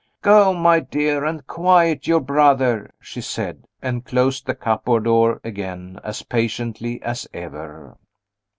"Go, 0.23 0.51
my 0.51 0.79
dear, 0.79 1.23
and 1.25 1.45
quiet 1.45 2.07
your 2.07 2.21
brother," 2.21 2.91
she 2.99 3.21
said 3.21 3.65
and 3.83 4.03
closed 4.03 4.47
the 4.47 4.55
cupboard 4.55 5.03
door 5.03 5.39
again 5.43 5.99
as 6.03 6.23
patiently 6.23 6.99
as 7.03 7.27
ever. 7.35 7.99